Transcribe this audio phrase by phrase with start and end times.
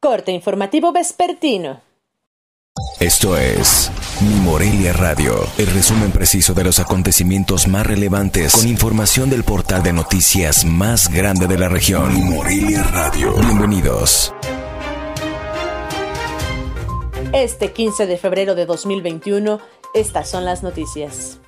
[0.00, 1.80] Corte informativo vespertino.
[3.00, 3.90] Esto es
[4.20, 9.82] Mi Morelia Radio, el resumen preciso de los acontecimientos más relevantes con información del portal
[9.82, 12.14] de noticias más grande de la región.
[12.14, 13.34] Mi Morelia Radio.
[13.40, 14.32] Bienvenidos.
[17.32, 19.58] Este 15 de febrero de 2021,
[19.94, 21.40] estas son las noticias.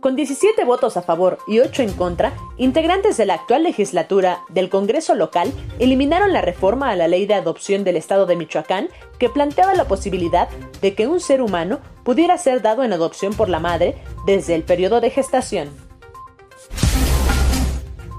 [0.00, 4.70] Con 17 votos a favor y 8 en contra, integrantes de la actual legislatura del
[4.70, 9.28] Congreso local eliminaron la reforma a la ley de adopción del Estado de Michoacán que
[9.28, 10.48] planteaba la posibilidad
[10.80, 13.94] de que un ser humano pudiera ser dado en adopción por la madre
[14.24, 15.68] desde el periodo de gestación.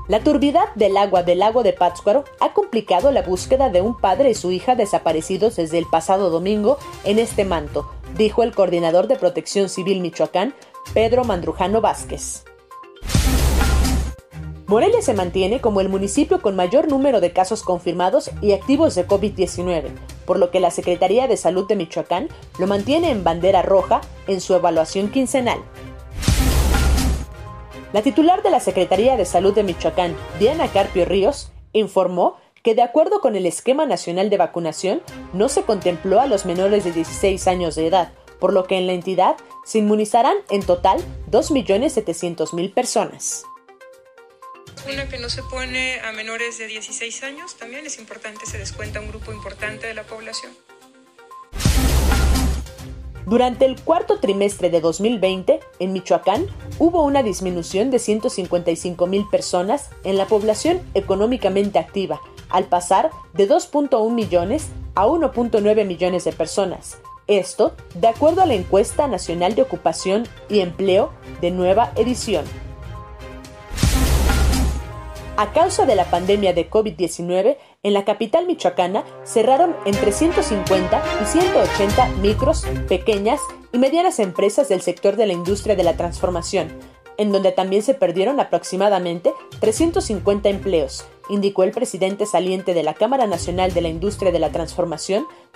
[0.08, 4.31] La turbidez del agua del lago de Pátzcuaro ha complicado la búsqueda de un padre
[4.31, 9.16] y su hija desaparecidos desde el pasado domingo en este manto, dijo el coordinador de
[9.16, 10.53] Protección Civil Michoacán,
[10.94, 12.44] Pedro Mandrujano Vázquez.
[14.67, 19.05] Morelia se mantiene como el municipio con mayor número de casos confirmados y activos de
[19.08, 19.89] COVID-19,
[20.25, 24.39] por lo que la Secretaría de Salud de Michoacán lo mantiene en bandera roja en
[24.39, 25.59] su evaluación quincenal.
[27.91, 32.81] La titular de la Secretaría de Salud de Michoacán, Diana Carpio Ríos, informó que de
[32.81, 35.02] acuerdo con el esquema nacional de vacunación,
[35.34, 38.88] no se contempló a los menores de 16 años de edad, por lo que en
[38.88, 43.45] la entidad se inmunizarán en total 2.700.000 personas.
[44.92, 49.00] Una que no se pone a menores de 16 años, también es importante, se descuenta
[49.00, 50.52] un grupo importante de la población.
[53.28, 56.47] Durante el cuarto trimestre de 2020, en Michoacán,
[56.80, 62.19] hubo una disminución de 155 mil personas en la población económicamente activa,
[62.50, 66.97] al pasar de 2.1 millones a 1.9 millones de personas,
[67.40, 72.46] esto de acuerdo a la encuesta nacional de ocupación y empleo de nueva edición.
[75.38, 81.26] A causa de la pandemia de COVID-19, en la capital michoacana cerraron entre 150 y
[81.26, 83.40] 180 micros, pequeñas
[83.72, 86.68] y medianas empresas del sector de la industria de la transformación,
[87.18, 93.25] en donde también se perdieron aproximadamente 350 empleos, indicó el presidente saliente de la Cámara
[93.25, 95.25] Nacional de la Industria de la Transformación,